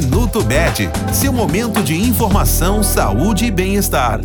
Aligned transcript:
Minuto 0.00 0.44
Med, 0.44 0.88
seu 1.12 1.32
momento 1.32 1.82
de 1.82 1.92
informação, 1.92 2.84
saúde 2.84 3.46
e 3.46 3.50
bem-estar. 3.50 4.20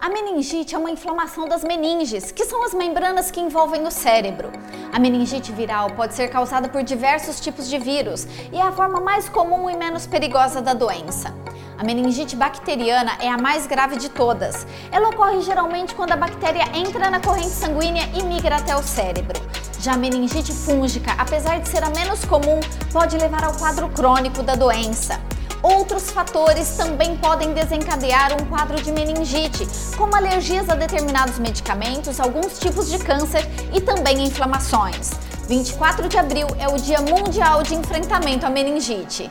A 0.00 0.08
meningite 0.08 0.74
é 0.74 0.78
uma 0.78 0.90
inflamação 0.90 1.48
das 1.48 1.62
meninges, 1.62 2.32
que 2.32 2.44
são 2.44 2.64
as 2.64 2.74
membranas 2.74 3.30
que 3.30 3.40
envolvem 3.40 3.86
o 3.86 3.92
cérebro. 3.92 4.50
A 4.92 4.98
meningite 4.98 5.52
viral 5.52 5.90
pode 5.90 6.14
ser 6.14 6.30
causada 6.30 6.68
por 6.68 6.82
diversos 6.82 7.38
tipos 7.38 7.70
de 7.70 7.78
vírus 7.78 8.26
e 8.52 8.56
é 8.56 8.62
a 8.62 8.72
forma 8.72 9.00
mais 9.00 9.28
comum 9.28 9.70
e 9.70 9.76
menos 9.76 10.04
perigosa 10.04 10.60
da 10.60 10.74
doença. 10.74 11.32
A 11.78 11.84
meningite 11.84 12.34
bacteriana 12.34 13.12
é 13.20 13.28
a 13.28 13.38
mais 13.38 13.68
grave 13.68 13.96
de 13.96 14.08
todas. 14.08 14.66
Ela 14.90 15.10
ocorre 15.10 15.42
geralmente 15.42 15.94
quando 15.94 16.10
a 16.10 16.16
bactéria 16.16 16.64
entra 16.74 17.08
na 17.08 17.20
corrente 17.20 17.50
sanguínea 17.50 18.02
e 18.18 18.22
migra 18.24 18.56
até 18.56 18.74
o 18.74 18.82
cérebro. 18.82 19.40
Já 19.84 19.92
a 19.92 19.98
meningite 19.98 20.50
fúngica, 20.50 21.12
apesar 21.18 21.60
de 21.60 21.68
ser 21.68 21.84
a 21.84 21.90
menos 21.90 22.24
comum, 22.24 22.58
pode 22.90 23.18
levar 23.18 23.44
ao 23.44 23.52
quadro 23.52 23.86
crônico 23.90 24.42
da 24.42 24.54
doença. 24.54 25.20
Outros 25.62 26.10
fatores 26.10 26.70
também 26.70 27.18
podem 27.18 27.52
desencadear 27.52 28.32
um 28.32 28.46
quadro 28.46 28.82
de 28.82 28.90
meningite, 28.90 29.68
como 29.94 30.16
alergias 30.16 30.70
a 30.70 30.74
determinados 30.74 31.38
medicamentos, 31.38 32.18
alguns 32.18 32.58
tipos 32.58 32.88
de 32.90 32.96
câncer 32.96 33.46
e 33.74 33.80
também 33.82 34.24
inflamações. 34.24 35.10
24 35.46 36.08
de 36.08 36.16
abril 36.16 36.46
é 36.58 36.66
o 36.66 36.78
Dia 36.78 37.02
Mundial 37.02 37.62
de 37.62 37.74
Enfrentamento 37.74 38.46
à 38.46 38.48
Meningite. 38.48 39.30